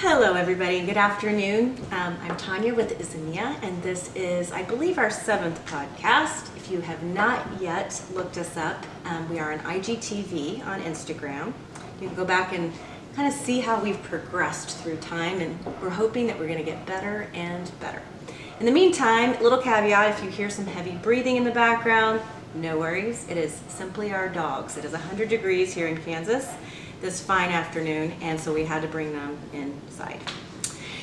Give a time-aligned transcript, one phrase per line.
[0.00, 1.74] Hello, everybody, and good afternoon.
[1.90, 6.54] Um, I'm Tania with Izania, and this is, I believe, our seventh podcast.
[6.54, 11.54] If you have not yet looked us up, um, we are on IGTV on Instagram.
[11.98, 12.74] You can go back and
[13.14, 16.70] kind of see how we've progressed through time, and we're hoping that we're going to
[16.70, 18.02] get better and better.
[18.60, 22.20] In the meantime, little caveat if you hear some heavy breathing in the background,
[22.54, 23.26] no worries.
[23.30, 24.76] It is simply our dogs.
[24.76, 26.52] It is 100 degrees here in Kansas
[27.00, 30.20] this fine afternoon, and so we had to bring them inside.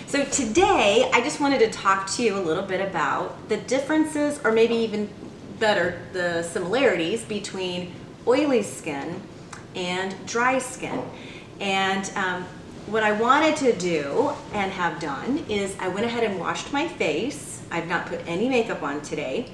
[0.07, 4.39] So today, I just wanted to talk to you a little bit about the differences,
[4.43, 5.09] or maybe even
[5.59, 7.93] better, the similarities between
[8.27, 9.21] oily skin
[9.75, 11.03] and dry skin.
[11.59, 12.43] And um,
[12.87, 16.87] what I wanted to do and have done is I went ahead and washed my
[16.87, 17.63] face.
[17.71, 19.49] I've not put any makeup on today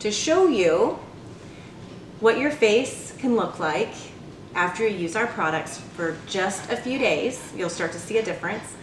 [0.00, 0.98] to show you
[2.20, 3.94] what your face can look like
[4.54, 7.52] after you use our products for just a few days.
[7.56, 8.74] You'll start to see a difference.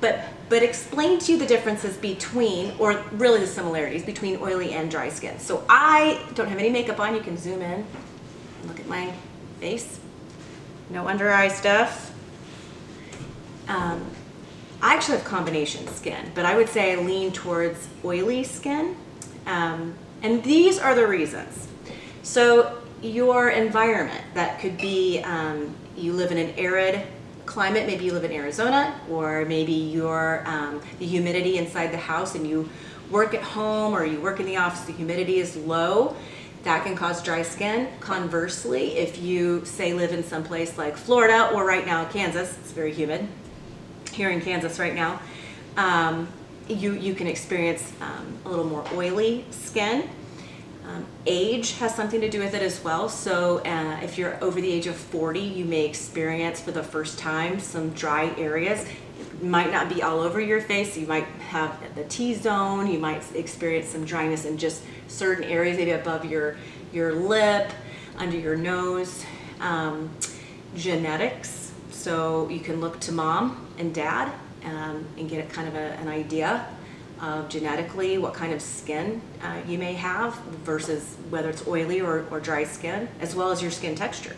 [0.00, 4.90] But, but explain to you the differences between, or really the similarities between oily and
[4.90, 5.38] dry skin.
[5.38, 7.14] So I don't have any makeup on.
[7.14, 7.86] You can zoom in and
[8.68, 9.12] look at my
[9.60, 10.00] face.
[10.90, 12.14] No under eye stuff.
[13.68, 14.04] Um,
[14.82, 18.96] I actually have combination skin, but I would say I lean towards oily skin.
[19.46, 21.68] Um, and these are the reasons.
[22.22, 27.02] So your environment, that could be um, you live in an arid
[27.46, 32.34] climate, maybe you live in Arizona, or maybe you're um, the humidity inside the house
[32.34, 32.68] and you
[33.10, 36.16] work at home or you work in the office, the humidity is low.
[36.62, 37.88] That can cause dry skin.
[38.00, 42.72] Conversely, if you say live in some place like Florida or right now Kansas, it's
[42.72, 43.28] very humid
[44.14, 45.20] here in Kansas right now,
[45.76, 46.28] um,
[46.68, 50.08] you, you can experience um, a little more oily skin.
[50.86, 53.08] Um, age has something to do with it as well.
[53.08, 57.18] So, uh, if you're over the age of 40, you may experience for the first
[57.18, 58.86] time some dry areas.
[59.18, 60.96] It might not be all over your face.
[60.96, 62.86] You might have the T zone.
[62.86, 66.56] You might experience some dryness in just certain areas, maybe above your
[66.92, 67.72] your lip,
[68.18, 69.24] under your nose.
[69.60, 70.10] Um,
[70.76, 71.72] genetics.
[71.90, 74.32] So you can look to mom and dad
[74.64, 76.66] um, and get kind of a, an idea
[77.20, 82.26] of genetically what kind of skin uh, you may have versus whether it's oily or,
[82.30, 84.36] or dry skin, as well as your skin texture.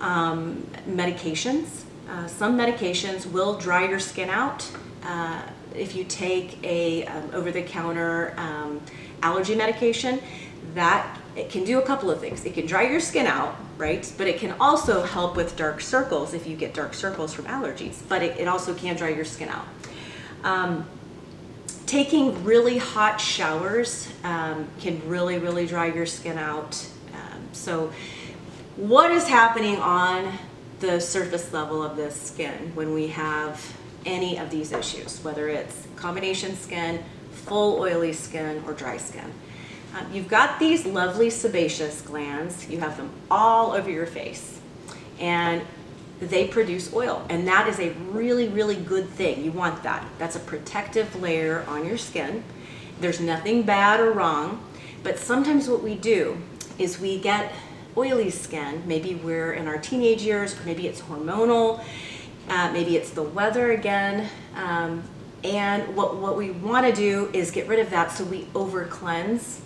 [0.00, 1.84] Um, medications.
[2.08, 4.70] Uh, some medications will dry your skin out.
[5.04, 5.42] Uh,
[5.74, 8.80] if you take a um, over-the-counter um,
[9.22, 10.20] allergy medication,
[10.74, 12.44] that it can do a couple of things.
[12.44, 14.10] It can dry your skin out, right?
[14.18, 18.02] But it can also help with dark circles if you get dark circles from allergies.
[18.08, 19.66] But it, it also can dry your skin out.
[20.44, 20.86] Um,
[21.92, 26.88] taking really hot showers um, can really, really dry your skin out.
[27.12, 27.92] Um, so,
[28.76, 30.32] what is happening on
[30.80, 33.76] the surface level of the skin when we have
[34.06, 39.30] any of these issues, whether it's combination skin, full oily skin, or dry skin?
[39.94, 44.60] Um, you've got these lovely sebaceous glands, you have them all over your face.
[45.20, 45.60] And
[46.26, 47.24] they produce oil.
[47.28, 49.44] And that is a really really good thing.
[49.44, 50.04] You want that.
[50.18, 52.44] That's a protective layer on your skin.
[53.00, 54.64] There's nothing bad or wrong.
[55.02, 56.40] But sometimes what we do
[56.78, 57.52] is we get
[57.96, 58.82] oily skin.
[58.86, 60.58] Maybe we're in our teenage years.
[60.58, 61.84] Or maybe it's hormonal.
[62.48, 64.28] Uh, maybe it's the weather again.
[64.54, 65.02] Um,
[65.44, 68.84] and what, what we want to do is get rid of that so we over
[68.84, 69.60] cleanse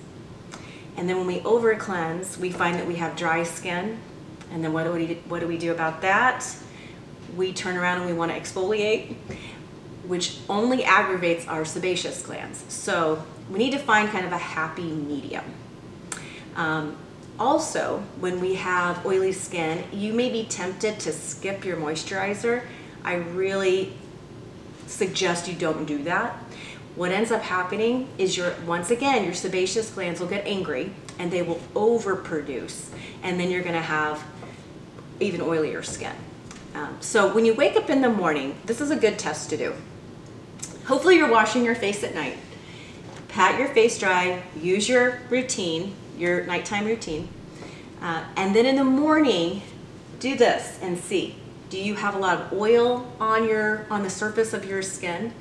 [0.96, 3.98] and then when we over cleanse we find that we have dry skin
[4.52, 6.46] and then what do we what do we do about that?
[7.36, 9.16] We turn around and we want to exfoliate,
[10.06, 12.64] which only aggravates our sebaceous glands.
[12.68, 15.44] So we need to find kind of a happy medium.
[16.54, 16.96] Um,
[17.38, 22.64] also, when we have oily skin, you may be tempted to skip your moisturizer.
[23.04, 23.92] I really
[24.86, 26.34] suggest you don't do that.
[26.94, 31.30] What ends up happening is your once again your sebaceous glands will get angry and
[31.30, 32.88] they will overproduce,
[33.22, 34.24] and then you're going to have
[35.20, 36.14] even oilier skin.
[36.74, 39.56] Um, so when you wake up in the morning, this is a good test to
[39.56, 39.74] do.
[40.86, 42.38] Hopefully you're washing your face at night.
[43.28, 47.28] Pat your face dry, use your routine, your nighttime routine,
[48.00, 49.62] uh, and then in the morning,
[50.20, 51.36] do this and see.
[51.68, 55.34] Do you have a lot of oil on your on the surface of your skin?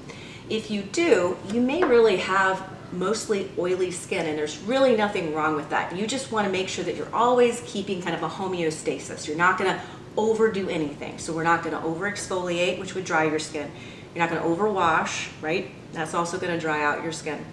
[0.50, 5.56] If you do, you may really have mostly oily skin and there's really nothing wrong
[5.56, 5.96] with that.
[5.96, 9.28] You just want to make sure that you're always keeping kind of a homeostasis.
[9.28, 9.82] You're not going to
[10.18, 11.18] overdo anything.
[11.18, 13.70] So we're not going to over exfoliate, which would dry your skin.
[14.14, 15.72] You're not going to overwash, right?
[15.94, 17.44] That's also going to dry out your skin.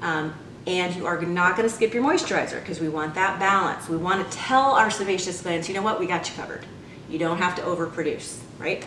[0.00, 0.34] Um,
[0.66, 3.88] and you are not going to skip your moisturizer because we want that balance.
[3.88, 6.64] We want to tell our sebaceous glands, you know what, we got you covered.
[7.08, 8.84] You don't have to overproduce, right?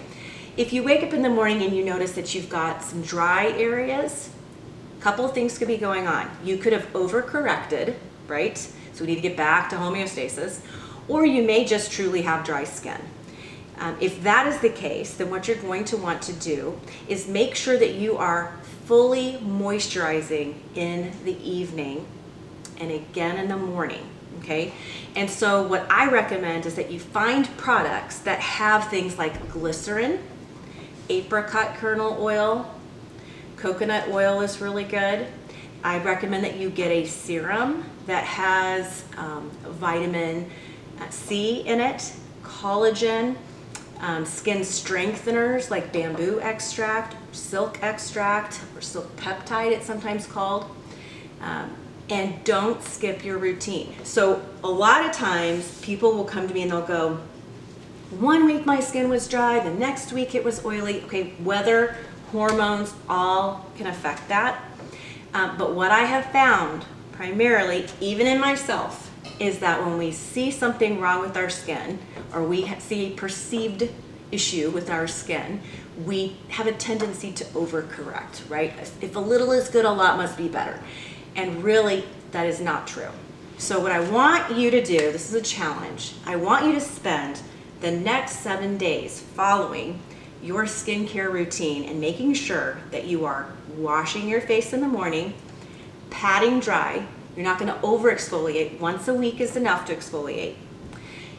[0.57, 3.49] If you wake up in the morning and you notice that you've got some dry
[3.49, 4.31] areas,
[4.99, 6.29] couple of things could be going on.
[6.43, 7.95] You could have overcorrected,
[8.27, 8.57] right?
[8.57, 10.61] So we need to get back to homeostasis,
[11.07, 12.99] or you may just truly have dry skin.
[13.79, 17.27] Um, if that is the case, then what you're going to want to do is
[17.27, 22.07] make sure that you are fully moisturizing in the evening
[22.79, 24.09] and again in the morning.
[24.39, 24.71] Okay,
[25.15, 30.19] and so what I recommend is that you find products that have things like glycerin,
[31.09, 32.71] apricot kernel oil,
[33.57, 35.27] coconut oil is really good.
[35.83, 40.49] I recommend that you get a serum that has um, vitamin
[41.09, 42.13] C in it,
[42.43, 43.35] collagen,
[43.99, 50.65] um, skin strengtheners like bamboo extract, silk extract, or silk peptide, it's sometimes called.
[51.41, 51.75] Um,
[52.09, 53.93] and don't skip your routine.
[54.03, 57.19] So, a lot of times people will come to me and they'll go,
[58.11, 61.03] one week my skin was dry, the next week it was oily.
[61.03, 61.97] Okay, weather,
[62.31, 64.63] hormones, all can affect that.
[65.33, 70.51] Um, but what I have found, primarily, even in myself, is that when we see
[70.51, 71.99] something wrong with our skin
[72.33, 73.89] or we see a perceived
[74.31, 75.61] issue with our skin,
[76.05, 78.73] we have a tendency to overcorrect, right?
[79.01, 80.79] If a little is good, a lot must be better.
[81.35, 83.09] And really, that is not true.
[83.57, 86.81] So, what I want you to do, this is a challenge, I want you to
[86.81, 87.41] spend
[87.81, 89.99] the next seven days following
[90.43, 95.33] your skincare routine and making sure that you are washing your face in the morning,
[96.09, 97.05] patting dry.
[97.35, 98.79] You're not going to over exfoliate.
[98.79, 100.55] Once a week is enough to exfoliate.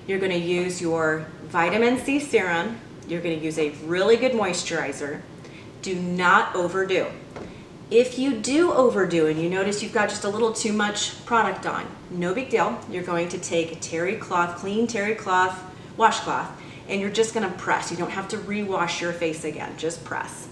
[0.07, 2.81] You're going to use your vitamin C serum.
[3.07, 5.23] You're going to use a really good moisturizer.
[5.83, 7.09] Do not overdo.
[7.91, 11.67] If you do overdo and you notice you've got just a little too much product
[11.67, 12.79] on, no big deal.
[12.91, 15.59] You're going to take a terry cloth, clean terry cloth,
[15.97, 16.51] washcloth,
[16.89, 17.91] and you're just to press.
[17.91, 20.49] You don't have to rewash your face again, just press.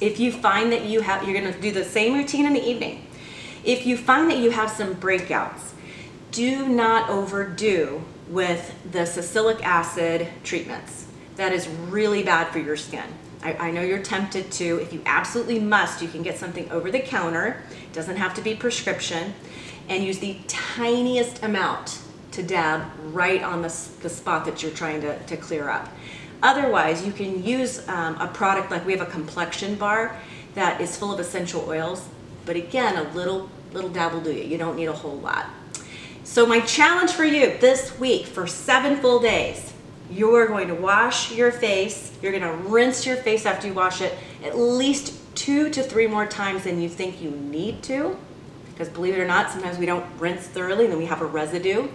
[0.00, 3.06] If you find that you have, you're to do the same routine in the evening.
[3.64, 5.72] If you find that you have some breakouts,
[6.30, 11.06] do not overdo with the salicylic acid treatments.
[11.36, 13.04] That is really bad for your skin.
[13.42, 14.80] I, I, know you're tempted to.
[14.80, 17.62] If you absolutely must, you can get something over the counter.
[17.70, 19.34] It doesn't have to be prescription.
[19.88, 22.00] And use the tiniest amount
[22.36, 23.68] to dab right on the,
[24.02, 25.88] the spot that you're trying to, to clear up.
[26.42, 30.16] Otherwise, you can use um, a product like we have a complexion bar
[30.54, 32.08] that is full of essential oils.
[32.44, 34.44] But again, a little little dab will do you.
[34.44, 35.46] You don't need a whole lot.
[36.24, 39.74] So my challenge for you this week for seven full days
[40.10, 42.12] you are going to wash your face.
[42.22, 46.06] You're going to rinse your face after you wash it at least two to three
[46.06, 48.16] more times than you think you need to.
[48.70, 51.26] Because believe it or not, sometimes we don't rinse thoroughly and then we have a
[51.26, 51.88] residue.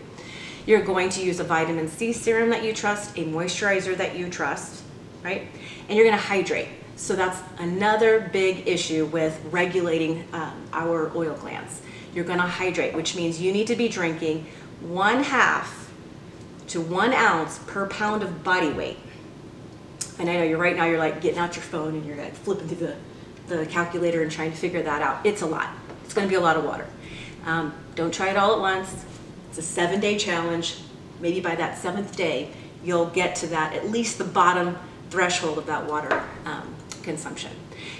[0.65, 4.29] You're going to use a vitamin C serum that you trust, a moisturizer that you
[4.29, 4.83] trust,
[5.23, 5.47] right?
[5.87, 6.67] And you're going to hydrate.
[6.95, 11.81] So that's another big issue with regulating um, our oil glands.
[12.13, 14.45] You're going to hydrate, which means you need to be drinking
[14.81, 15.91] one half
[16.67, 18.97] to one ounce per pound of body weight.
[20.19, 22.35] And I know you're right now, you're like getting out your phone and you're like
[22.35, 22.93] flipping through
[23.47, 25.25] the, the calculator and trying to figure that out.
[25.25, 25.69] It's a lot.
[26.03, 26.87] It's going to be a lot of water.
[27.45, 29.05] Um, don't try it all at once.
[29.51, 30.77] It's a seven day challenge.
[31.19, 32.51] Maybe by that seventh day,
[32.85, 34.77] you'll get to that, at least the bottom
[35.09, 36.73] threshold of that water um,
[37.03, 37.51] consumption.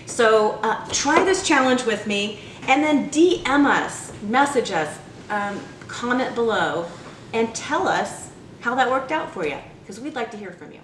[0.06, 4.98] So uh, try this challenge with me and then DM us, message us,
[5.30, 5.60] um,
[5.90, 6.88] comment below,
[7.34, 8.30] and tell us
[8.62, 10.80] how that worked out for you because we'd like to hear from you.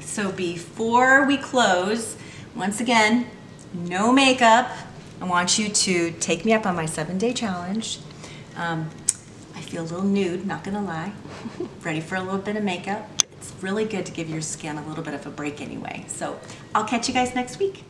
[0.00, 2.16] So before we close,
[2.56, 3.26] once again,
[3.74, 4.70] no makeup.
[5.20, 7.98] I want you to take me up on my seven day challenge.
[8.56, 8.88] Um,
[9.70, 11.12] feel a little nude, not gonna lie.
[11.82, 13.08] Ready for a little bit of makeup.
[13.38, 16.04] It's really good to give your skin a little bit of a break anyway.
[16.08, 16.40] So
[16.74, 17.84] I'll catch you guys next week.